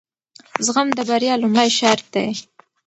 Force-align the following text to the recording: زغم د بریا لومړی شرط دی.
زغم 0.65 0.87
د 0.97 0.99
بریا 1.09 1.33
لومړی 1.39 1.69
شرط 1.79 2.05
دی. 2.15 2.27